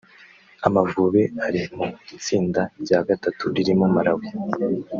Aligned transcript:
Amavubi 0.67 1.23
ari 1.45 1.61
mu 1.75 1.85
itsinda 2.17 2.61
rya 2.83 2.99
gatatu 3.07 3.43
ririmo 3.55 3.85
Malawi 3.95 4.27